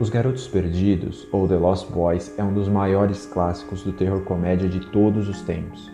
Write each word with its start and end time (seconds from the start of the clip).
Os 0.00 0.08
Garotos 0.08 0.48
Perdidos, 0.48 1.28
ou 1.30 1.46
The 1.46 1.56
Lost 1.56 1.90
Boys, 1.90 2.34
é 2.38 2.42
um 2.42 2.54
dos 2.54 2.70
maiores 2.70 3.26
clássicos 3.26 3.82
do 3.82 3.92
terror 3.92 4.22
comédia 4.22 4.66
de 4.66 4.80
todos 4.90 5.28
os 5.28 5.42
tempos. 5.42 5.92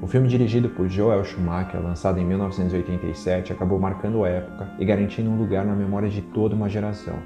O 0.00 0.06
filme 0.06 0.28
dirigido 0.28 0.68
por 0.68 0.88
Joel 0.88 1.24
Schumacher, 1.24 1.82
lançado 1.82 2.20
em 2.20 2.24
1987, 2.24 3.52
acabou 3.52 3.80
marcando 3.80 4.24
época 4.24 4.70
e 4.78 4.84
garantindo 4.84 5.28
um 5.28 5.36
lugar 5.36 5.66
na 5.66 5.74
memória 5.74 6.08
de 6.08 6.22
toda 6.22 6.54
uma 6.54 6.68
geração. 6.68 7.18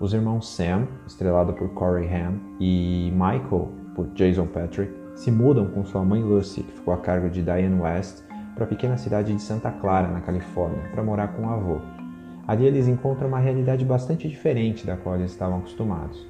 Os 0.00 0.14
irmãos 0.14 0.48
Sam, 0.48 0.88
estrelado 1.06 1.52
por 1.52 1.68
Corey 1.74 2.08
Haim, 2.08 2.40
e 2.58 3.10
Michael, 3.12 3.72
por 3.94 4.06
Jason 4.14 4.46
Patrick, 4.46 4.90
se 5.14 5.30
mudam 5.30 5.66
com 5.66 5.84
sua 5.84 6.02
mãe 6.02 6.22
Lucy, 6.22 6.62
que 6.62 6.72
ficou 6.72 6.94
a 6.94 6.96
cargo 6.96 7.28
de 7.28 7.42
Diane 7.42 7.78
West, 7.78 8.24
para 8.54 8.64
a 8.64 8.68
pequena 8.68 8.96
cidade 8.96 9.34
de 9.34 9.42
Santa 9.42 9.70
Clara, 9.70 10.08
na 10.08 10.22
Califórnia, 10.22 10.88
para 10.94 11.02
morar 11.02 11.28
com 11.34 11.42
o 11.42 11.50
avô. 11.50 12.01
Ali 12.46 12.66
eles 12.66 12.88
encontram 12.88 13.28
uma 13.28 13.38
realidade 13.38 13.84
bastante 13.84 14.28
diferente 14.28 14.86
da 14.86 14.96
qual 14.96 15.14
eles 15.14 15.30
estavam 15.30 15.58
acostumados. 15.58 16.26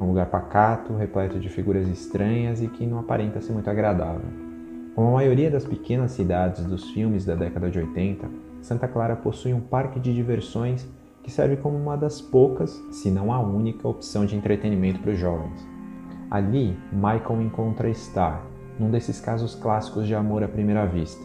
Um 0.00 0.06
lugar 0.06 0.26
pacato, 0.26 0.96
repleto 0.96 1.38
de 1.38 1.48
figuras 1.50 1.86
estranhas 1.86 2.62
e 2.62 2.68
que 2.68 2.86
não 2.86 2.98
aparenta 2.98 3.40
ser 3.40 3.52
muito 3.52 3.68
agradável. 3.68 4.28
Como 4.94 5.08
a 5.08 5.12
maioria 5.12 5.50
das 5.50 5.64
pequenas 5.64 6.12
cidades 6.12 6.64
dos 6.64 6.90
filmes 6.90 7.24
da 7.24 7.34
década 7.34 7.70
de 7.70 7.78
80, 7.78 8.28
Santa 8.62 8.88
Clara 8.88 9.14
possui 9.14 9.52
um 9.52 9.60
parque 9.60 10.00
de 10.00 10.14
diversões 10.14 10.86
que 11.22 11.30
serve 11.30 11.56
como 11.56 11.76
uma 11.76 11.96
das 11.96 12.20
poucas, 12.20 12.70
se 12.90 13.10
não 13.10 13.32
a 13.32 13.38
única, 13.38 13.86
opção 13.86 14.24
de 14.24 14.34
entretenimento 14.34 15.00
para 15.00 15.12
os 15.12 15.18
jovens. 15.18 15.66
Ali, 16.30 16.76
Michael 16.92 17.42
encontra 17.42 17.92
Star, 17.92 18.42
num 18.78 18.90
desses 18.90 19.20
casos 19.20 19.54
clássicos 19.54 20.06
de 20.06 20.14
amor 20.14 20.42
à 20.42 20.48
primeira 20.48 20.86
vista. 20.86 21.22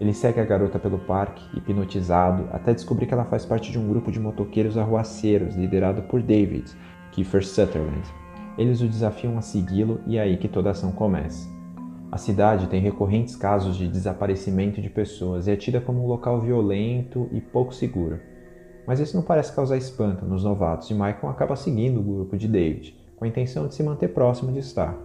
Ele 0.00 0.12
segue 0.12 0.40
a 0.40 0.44
garota 0.44 0.78
pelo 0.78 0.98
parque, 0.98 1.44
hipnotizado, 1.56 2.48
até 2.52 2.72
descobrir 2.72 3.06
que 3.06 3.14
ela 3.14 3.24
faz 3.24 3.44
parte 3.44 3.72
de 3.72 3.78
um 3.78 3.88
grupo 3.88 4.12
de 4.12 4.20
motoqueiros 4.20 4.76
arruaceiros 4.76 5.56
liderado 5.56 6.02
por 6.02 6.22
David, 6.22 6.70
Kiefer 7.10 7.44
Sutherland. 7.44 8.08
Eles 8.56 8.80
o 8.80 8.86
desafiam 8.86 9.36
a 9.36 9.40
segui-lo 9.40 10.00
e 10.06 10.16
é 10.16 10.20
aí 10.20 10.36
que 10.36 10.48
toda 10.48 10.68
a 10.68 10.72
ação 10.72 10.92
começa. 10.92 11.48
A 12.10 12.16
cidade 12.16 12.68
tem 12.68 12.80
recorrentes 12.80 13.36
casos 13.36 13.76
de 13.76 13.88
desaparecimento 13.88 14.80
de 14.80 14.88
pessoas 14.88 15.46
e 15.46 15.50
é 15.50 15.56
tida 15.56 15.80
como 15.80 16.02
um 16.02 16.06
local 16.06 16.40
violento 16.40 17.28
e 17.32 17.40
pouco 17.40 17.74
seguro. 17.74 18.20
Mas 18.86 19.00
isso 19.00 19.16
não 19.16 19.22
parece 19.22 19.54
causar 19.54 19.76
espanto 19.76 20.24
nos 20.24 20.44
novatos 20.44 20.88
e 20.90 20.94
Michael 20.94 21.28
acaba 21.28 21.56
seguindo 21.56 22.00
o 22.00 22.02
grupo 22.02 22.36
de 22.36 22.48
David, 22.48 22.96
com 23.16 23.24
a 23.24 23.28
intenção 23.28 23.66
de 23.66 23.74
se 23.74 23.82
manter 23.82 24.08
próximo 24.08 24.52
de 24.52 24.62
Star. 24.62 24.96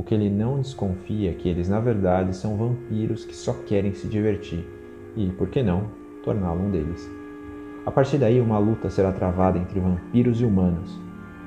O 0.00 0.02
que 0.02 0.14
ele 0.14 0.30
não 0.30 0.58
desconfia 0.58 1.30
é 1.30 1.34
que 1.34 1.46
eles, 1.46 1.68
na 1.68 1.78
verdade, 1.78 2.34
são 2.34 2.56
vampiros 2.56 3.26
que 3.26 3.36
só 3.36 3.52
querem 3.66 3.92
se 3.92 4.08
divertir 4.08 4.66
e, 5.14 5.28
por 5.32 5.48
que 5.48 5.62
não, 5.62 5.88
torná-lo 6.24 6.62
um 6.62 6.70
deles. 6.70 7.06
A 7.84 7.90
partir 7.90 8.16
daí, 8.16 8.40
uma 8.40 8.56
luta 8.58 8.88
será 8.88 9.12
travada 9.12 9.58
entre 9.58 9.78
vampiros 9.78 10.40
e 10.40 10.46
humanos. 10.46 10.98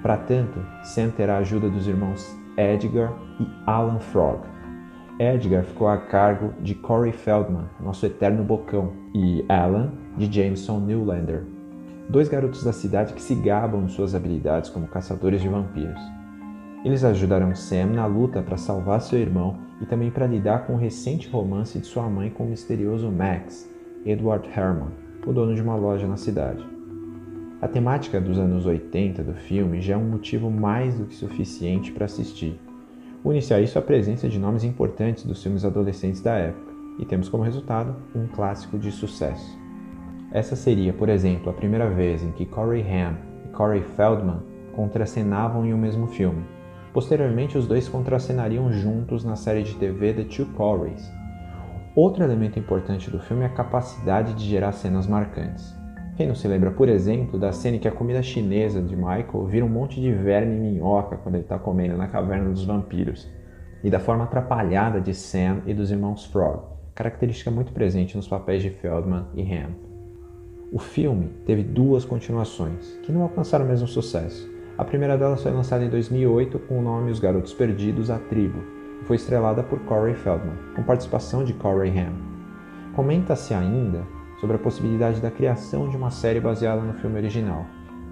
Para 0.04 0.18
tanto, 0.18 0.64
Sam 0.84 1.10
terá 1.10 1.38
a 1.38 1.40
ajuda 1.40 1.68
dos 1.68 1.88
irmãos 1.88 2.32
Edgar 2.56 3.12
e 3.40 3.48
Alan 3.66 4.00
Frog. 4.00 4.42
Edgar 5.18 5.64
ficou 5.64 5.88
a 5.88 5.98
cargo 5.98 6.54
de 6.62 6.76
Corey 6.76 7.12
Feldman, 7.12 7.66
nosso 7.80 8.06
eterno 8.06 8.44
bocão, 8.44 8.94
e 9.16 9.44
Alan 9.50 9.94
de 10.16 10.32
Jameson 10.32 10.80
Newlander, 10.80 11.42
dois 12.08 12.30
garotos 12.30 12.64
da 12.64 12.72
cidade 12.72 13.16
que 13.16 13.22
se 13.24 13.34
gabam 13.34 13.84
de 13.86 13.94
suas 13.94 14.14
habilidades 14.14 14.70
como 14.70 14.86
caçadores 14.86 15.42
de 15.42 15.50
vampiros. 15.50 16.23
Eles 16.84 17.04
ajudarão 17.06 17.56
Sam 17.56 17.88
na 17.88 18.06
luta 18.06 18.42
para 18.42 18.58
salvar 18.58 19.00
seu 19.00 19.18
irmão 19.18 19.58
e 19.82 19.86
também 19.86 20.12
para 20.12 20.28
lidar 20.28 20.68
com 20.68 20.74
o 20.74 20.78
recente 20.78 21.30
romance 21.30 21.80
de 21.80 21.86
sua 21.86 22.10
mãe 22.10 22.30
com 22.30 22.44
o 22.44 22.50
misterioso 22.50 23.10
Max, 23.10 23.70
Edward 24.06 24.50
Herman, 24.50 24.92
o 25.26 25.32
dono 25.32 25.56
de 25.56 25.62
uma 25.62 25.78
loja 25.78 26.06
na 26.06 26.18
cidade. 26.18 26.66
A 27.62 27.68
temática 27.70 28.20
dos 28.20 28.38
anos 28.38 28.66
80 28.66 29.24
do 29.24 29.34
filme 29.34 29.80
já 29.80 29.94
é 29.94 29.98
um 29.98 30.04
motivo 30.04 30.52
mais 30.52 31.00
do 31.00 31.06
que 31.06 31.16
suficiente 31.16 31.94
para 31.94 32.04
assistir. 32.04 32.60
Une-se 33.24 33.54
a 33.54 33.62
isso 33.62 33.80
a 33.80 33.82
presença 33.82 34.28
de 34.28 34.38
nomes 34.38 34.66
importantes 34.66 35.26
dos 35.26 35.42
filmes 35.42 35.64
adolescentes 35.64 36.20
da 36.20 36.34
época, 36.34 36.74
e 37.00 37.06
temos 37.06 37.30
como 37.30 37.44
resultado 37.44 37.96
um 38.14 38.28
clássico 38.28 38.78
de 38.78 38.92
sucesso. 38.92 39.58
Essa 40.32 40.58
seria, 40.58 40.92
por 40.92 41.08
exemplo, 41.08 41.50
a 41.50 41.54
primeira 41.54 41.90
vez 41.90 42.22
em 42.22 42.32
que 42.32 42.46
Corey 42.46 42.82
Haim 42.82 43.16
e 43.46 43.48
Corey 43.50 43.82
Feldman 43.96 44.42
contracenavam 44.76 45.66
em 45.66 45.74
um 45.74 45.78
mesmo 45.78 46.08
filme, 46.08 46.44
Posteriormente, 46.94 47.58
os 47.58 47.66
dois 47.66 47.90
contracenariam 47.90 48.72
juntos 48.72 49.24
na 49.24 49.36
série 49.36 49.64
de 49.64 49.74
TV 49.76 50.14
The 50.14 50.26
Two 50.26 50.46
Coreys. 50.54 51.12
Outro 51.96 52.24
elemento 52.24 52.60
importante 52.60 53.10
do 53.10 53.20
filme 53.20 53.44
é 53.44 53.48
a 53.48 53.50
capacidade 53.50 54.36
de 54.36 54.46
gerar 54.46 54.72
cenas 54.74 55.08
marcantes. 55.08 55.76
Quem 56.16 56.28
não 56.28 56.36
se 56.36 56.48
lembra, 56.48 56.70
por 56.70 56.88
exemplo, 56.88 57.40
da 57.40 57.52
cena 57.52 57.78
em 57.78 57.80
que 57.80 57.88
a 57.88 57.92
comida 57.92 58.22
chinesa 58.22 58.80
de 58.80 58.96
Michael 58.96 59.46
vira 59.48 59.66
um 59.66 59.70
monte 59.70 60.00
de 60.00 60.12
verme 60.12 60.56
e 60.56 60.60
minhoca 60.60 61.18
quando 61.18 61.36
ele 61.36 61.44
está 61.44 61.58
comendo 61.58 61.98
na 61.98 62.08
caverna 62.08 62.50
dos 62.50 62.64
vampiros, 62.64 63.28
e 63.84 63.90
da 63.90 64.00
forma 64.00 64.26
atrapalhada 64.26 65.02
de 65.02 65.16
Sam 65.16 65.64
e 65.66 65.74
dos 65.74 65.90
irmãos 65.90 66.26
Frog, 66.26 66.62
característica 66.94 67.50
muito 67.50 67.74
presente 67.74 68.16
nos 68.16 68.28
papéis 68.28 68.62
de 68.62 68.70
Feldman 68.70 69.26
e 69.34 69.42
Ham. 69.42 69.72
O 70.72 70.78
filme 70.78 71.30
teve 71.46 71.64
duas 71.64 72.06
continuações, 72.06 73.00
que 73.04 73.12
não 73.12 73.24
alcançaram 73.24 73.66
o 73.66 73.68
mesmo 73.68 73.88
sucesso. 73.88 74.53
A 74.76 74.84
primeira 74.84 75.16
delas 75.16 75.44
foi 75.44 75.52
lançada 75.52 75.86
em 75.86 75.90
2008 75.90 76.58
com 76.58 76.80
o 76.80 76.82
nome 76.82 77.12
Os 77.12 77.20
Garotos 77.20 77.54
Perdidos, 77.54 78.10
a 78.10 78.18
Tribo, 78.18 78.60
e 79.00 79.06
foi 79.06 79.18
estrelada 79.18 79.62
por 79.62 79.80
Corey 79.82 80.16
Feldman, 80.16 80.56
com 80.76 80.82
participação 80.82 81.44
de 81.44 81.54
Corey 81.54 81.92
Haim. 81.92 82.16
Comenta-se 82.96 83.54
ainda 83.54 84.02
sobre 84.40 84.56
a 84.56 84.60
possibilidade 84.60 85.22
da 85.22 85.30
criação 85.30 85.88
de 85.90 85.96
uma 85.96 86.10
série 86.10 86.40
baseada 86.40 86.82
no 86.82 86.94
filme 86.94 87.18
original. 87.18 87.68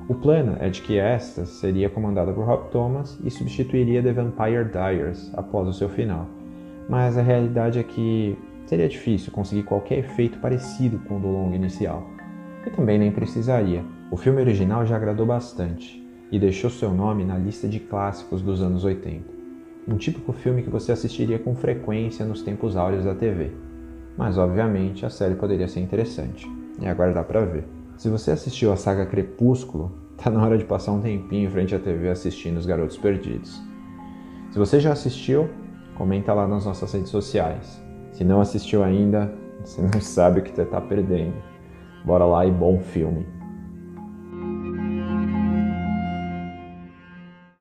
O 0.08 0.14
plano 0.14 0.56
é 0.60 0.70
de 0.70 0.84
que 0.84 1.00
esta 1.00 1.46
seria 1.46 1.90
comandada 1.90 2.32
por 2.32 2.46
Rob 2.46 2.70
Thomas 2.70 3.20
e 3.24 3.32
substituiria 3.32 4.04
The 4.04 4.14
Vampire 4.14 4.66
Diaries 4.66 5.32
após 5.34 5.68
o 5.68 5.74
seu 5.74 5.90
final. 5.90 6.28
Mas 6.88 7.18
a 7.18 7.24
realidade 7.24 7.80
é 7.80 7.84
que 7.84 8.38
seria 8.68 8.88
difícil 8.88 9.32
conseguir 9.32 9.64
qualquer 9.64 9.98
efeito 9.98 10.38
parecido 10.38 11.00
com 11.08 11.18
o 11.18 11.20
do 11.20 11.28
longo 11.28 11.56
inicial. 11.56 12.08
E 12.68 12.70
também 12.70 13.00
nem 13.00 13.12
precisaria. 13.12 13.84
O 14.12 14.18
filme 14.18 14.42
original 14.42 14.86
já 14.86 14.96
agradou 14.96 15.26
bastante, 15.26 16.01
e 16.32 16.40
deixou 16.40 16.70
seu 16.70 16.94
nome 16.94 17.26
na 17.26 17.38
lista 17.38 17.68
de 17.68 17.80
clássicos 17.80 18.42
dos 18.42 18.62
anos 18.62 18.86
80. 18.86 19.24
Um 19.88 19.98
típico 19.98 20.32
filme 20.32 20.64
que 20.64 20.70
você 20.70 20.92
assistiria 20.92 21.38
com 21.38 21.54
frequência 21.56 22.26
nos 22.26 22.42
tempos 22.42 22.78
áureos 22.78 23.04
da 23.04 23.14
TV. 23.14 23.52
Mas, 24.18 24.38
obviamente, 24.38 25.06
a 25.06 25.10
série 25.10 25.36
poderia 25.36 25.68
ser 25.68 25.82
interessante, 25.82 26.48
e 26.80 26.88
aguardar 26.88 27.26
para 27.26 27.44
ver. 27.44 27.66
Se 27.98 28.08
você 28.08 28.32
assistiu 28.32 28.72
a 28.72 28.78
saga 28.78 29.06
Crepúsculo, 29.06 29.92
tá 30.18 30.30
na 30.30 30.42
hora 30.44 30.58
de 30.58 30.64
passar 30.64 30.92
um 30.92 31.02
tempinho 31.02 31.48
em 31.48 31.52
frente 31.52 31.76
à 31.76 31.80
TV 31.80 32.10
assistindo 32.10 32.58
Os 32.58 32.66
Garotos 32.66 32.98
Perdidos. 32.98 33.62
Se 34.52 34.58
você 34.58 34.80
já 34.80 34.92
assistiu, 34.92 35.50
comenta 35.96 36.34
lá 36.34 36.48
nas 36.48 36.66
nossas 36.66 36.92
redes 36.94 37.10
sociais. 37.10 37.82
Se 38.12 38.24
não 38.24 38.40
assistiu 38.40 38.84
ainda, 38.84 39.34
você 39.64 39.82
não 39.82 40.00
sabe 40.00 40.40
o 40.40 40.44
que 40.44 40.54
você 40.54 40.62
está 40.62 40.80
perdendo. 40.80 41.36
Bora 42.06 42.26
lá 42.26 42.46
e 42.46 42.52
bom 42.52 42.80
filme! 42.80 43.41